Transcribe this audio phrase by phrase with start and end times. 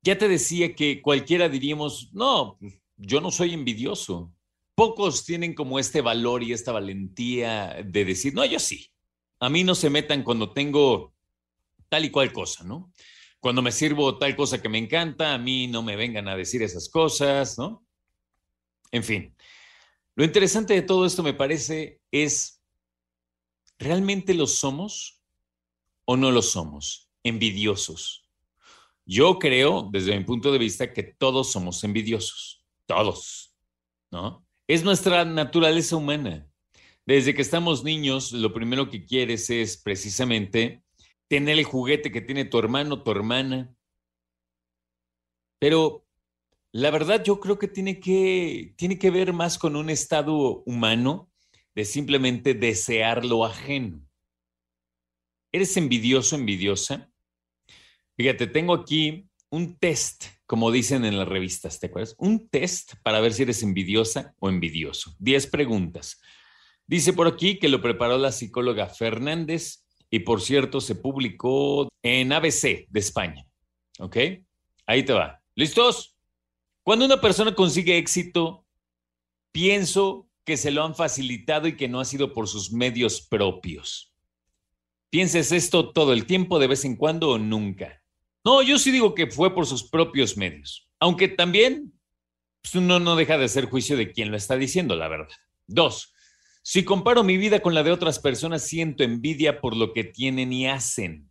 [0.02, 2.58] ya te decía que cualquiera diríamos, no,
[2.98, 4.34] yo no soy envidioso.
[4.82, 8.90] Pocos tienen como este valor y esta valentía de decir, no, yo sí.
[9.38, 11.14] A mí no se metan cuando tengo
[11.88, 12.92] tal y cual cosa, ¿no?
[13.38, 16.64] Cuando me sirvo tal cosa que me encanta, a mí no me vengan a decir
[16.64, 17.86] esas cosas, ¿no?
[18.90, 19.36] En fin,
[20.16, 22.60] lo interesante de todo esto me parece es,
[23.78, 25.22] ¿realmente lo somos
[26.06, 27.08] o no lo somos?
[27.22, 28.28] Envidiosos.
[29.04, 33.54] Yo creo, desde mi punto de vista, que todos somos envidiosos, todos,
[34.10, 34.44] ¿no?
[34.68, 36.48] Es nuestra naturaleza humana.
[37.04, 40.84] Desde que estamos niños, lo primero que quieres es precisamente
[41.28, 43.74] tener el juguete que tiene tu hermano, tu hermana.
[45.58, 46.06] Pero
[46.72, 51.30] la verdad yo creo que tiene que, tiene que ver más con un estado humano
[51.74, 54.00] de simplemente desear lo ajeno.
[55.52, 57.12] ¿Eres envidioso, envidiosa?
[58.16, 62.14] Fíjate, tengo aquí un test, como dicen en las revistas, ¿te acuerdas?
[62.18, 65.16] Un test para ver si eres envidiosa o envidioso.
[65.18, 66.20] Diez preguntas.
[66.86, 72.34] Dice por aquí que lo preparó la psicóloga Fernández y por cierto se publicó en
[72.34, 73.46] ABC de España.
[73.98, 74.18] ¿Ok?
[74.84, 75.40] Ahí te va.
[75.54, 76.18] ¿Listos?
[76.82, 78.66] Cuando una persona consigue éxito,
[79.52, 84.14] pienso que se lo han facilitado y que no ha sido por sus medios propios.
[85.08, 88.01] ¿Pienses esto todo el tiempo, de vez en cuando o nunca?
[88.44, 91.92] No, yo sí digo que fue por sus propios medios, aunque también
[92.62, 95.28] pues, uno no deja de hacer juicio de quién lo está diciendo, la verdad.
[95.66, 96.12] Dos,
[96.62, 100.52] si comparo mi vida con la de otras personas, siento envidia por lo que tienen
[100.52, 101.30] y hacen.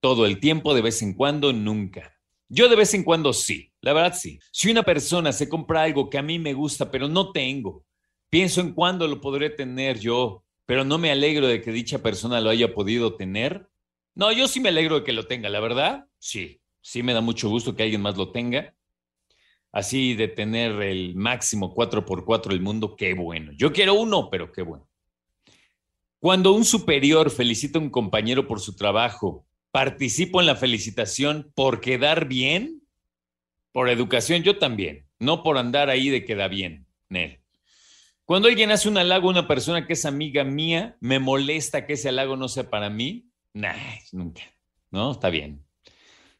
[0.00, 2.16] Todo el tiempo, de vez en cuando, nunca.
[2.48, 4.40] Yo de vez en cuando sí, la verdad sí.
[4.50, 7.84] Si una persona se compra algo que a mí me gusta, pero no tengo,
[8.28, 12.40] pienso en cuándo lo podré tener yo, pero no me alegro de que dicha persona
[12.40, 13.68] lo haya podido tener.
[14.16, 16.60] No, yo sí me alegro de que lo tenga, la verdad, sí.
[16.82, 18.74] Sí me da mucho gusto que alguien más lo tenga,
[19.72, 23.52] así de tener el máximo 4x4 del mundo, qué bueno.
[23.56, 24.88] Yo quiero uno, pero qué bueno.
[26.18, 31.80] Cuando un superior felicita a un compañero por su trabajo, ¿participo en la felicitación por
[31.80, 32.82] quedar bien?
[33.72, 37.40] Por educación, yo también, no por andar ahí de queda bien, Nel.
[38.24, 41.94] Cuando alguien hace un halago a una persona que es amiga mía, ¿me molesta que
[41.94, 43.30] ese halago no sea para mí?
[43.52, 43.74] Nah,
[44.12, 44.42] nunca.
[44.90, 45.64] No, está bien.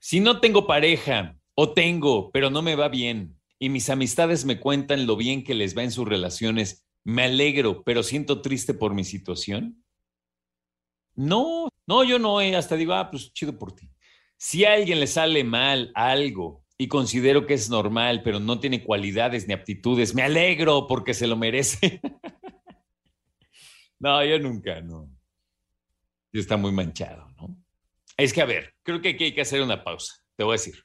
[0.01, 3.39] Si no tengo pareja o tengo, pero no me va bien.
[3.59, 6.89] Y mis amistades me cuentan lo bien que les va en sus relaciones.
[7.05, 9.85] Me alegro, pero siento triste por mi situación.
[11.15, 13.91] No, no, yo no, eh, hasta digo, ah, pues chido por ti.
[14.39, 18.83] Si a alguien le sale mal algo y considero que es normal, pero no tiene
[18.83, 22.01] cualidades ni aptitudes, me alegro porque se lo merece.
[23.99, 25.11] no, yo nunca, no.
[26.33, 27.55] Está muy manchado, ¿no?
[28.21, 30.13] Es que, a ver, creo que aquí hay que hacer una pausa.
[30.37, 30.85] Te voy a decir.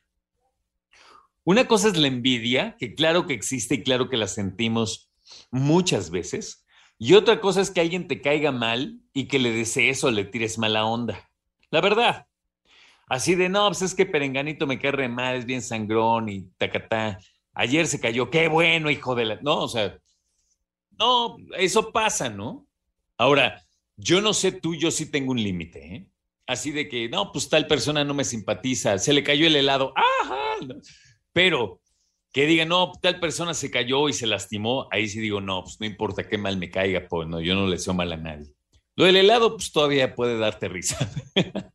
[1.44, 5.12] Una cosa es la envidia, que claro que existe y claro que la sentimos
[5.52, 6.66] muchas veces.
[6.98, 10.24] Y otra cosa es que alguien te caiga mal y que le desees o le
[10.24, 11.30] tires mala onda.
[11.72, 12.26] La verdad.
[13.08, 16.44] Así de, no, pues es que Perenganito me cae re mal, es bien sangrón y
[16.58, 17.20] tacatá.
[17.54, 19.36] Ayer se cayó, qué bueno, hijo de la...
[19.42, 20.00] No, o sea,
[20.98, 22.66] no, eso pasa, ¿no?
[23.18, 23.62] Ahora,
[23.98, 26.08] yo no sé tú, yo sí tengo un límite, ¿eh?
[26.48, 29.94] Así de que, no, pues tal persona no me simpatiza, se le cayó el helado,
[29.96, 30.58] ajá.
[31.34, 31.82] Pero
[32.32, 35.78] que diga, no, tal persona se cayó y se lastimó, ahí sí digo, no, pues
[35.80, 38.54] no importa qué mal me caiga, pues no, yo no le deseo mal a nadie.
[38.96, 40.98] Lo del helado, pues todavía puede darte risa.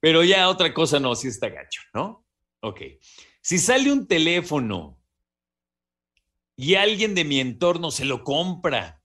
[0.00, 2.26] Pero ya otra cosa no, sí está gacho, ¿no?
[2.60, 2.80] Ok.
[3.42, 4.98] Si sale un teléfono
[6.56, 8.99] y alguien de mi entorno se lo compra,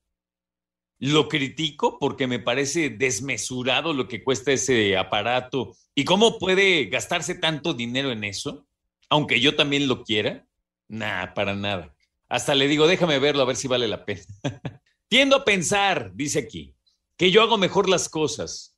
[0.99, 7.35] lo critico porque me parece desmesurado lo que cuesta ese aparato y cómo puede gastarse
[7.35, 8.65] tanto dinero en eso
[9.09, 10.45] aunque yo también lo quiera,
[10.87, 11.95] nada, para nada.
[12.27, 14.23] Hasta le digo, déjame verlo a ver si vale la pena.
[15.07, 16.75] Tiendo a pensar, dice aquí,
[17.17, 18.77] que yo hago mejor las cosas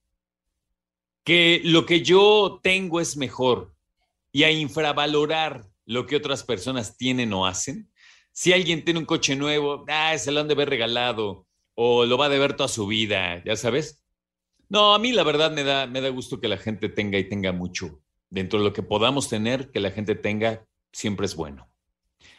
[1.24, 3.74] que lo que yo tengo es mejor
[4.32, 7.92] y a infravalorar lo que otras personas tienen o hacen.
[8.32, 11.47] Si alguien tiene un coche nuevo, ah, se lo han de haber regalado
[11.80, 14.04] o lo va a deber toda su vida, ya sabes.
[14.68, 17.30] No, a mí la verdad me da, me da gusto que la gente tenga y
[17.30, 18.02] tenga mucho.
[18.32, 21.70] Dentro de lo que podamos tener, que la gente tenga, siempre es bueno.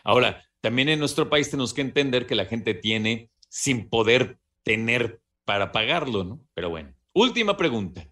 [0.02, 5.20] Ahora, también en nuestro país tenemos que entender que la gente tiene sin poder tener
[5.44, 6.44] para pagarlo, ¿no?
[6.52, 8.10] Pero bueno, última pregunta.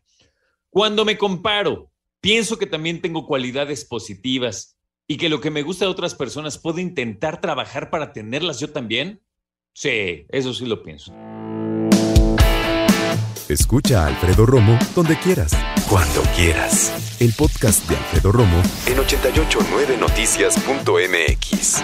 [0.70, 1.90] Cuando me comparo,
[2.20, 4.78] pienso que también tengo cualidades positivas
[5.08, 8.70] y que lo que me gusta de otras personas puedo intentar trabajar para tenerlas yo
[8.70, 9.20] también.
[9.76, 11.12] Sí, eso sí lo pienso.
[13.46, 15.52] Escucha a Alfredo Romo donde quieras,
[15.86, 17.14] cuando quieras.
[17.20, 21.82] El podcast de Alfredo Romo en 889noticias.mx.